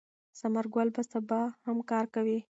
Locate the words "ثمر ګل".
0.39-0.89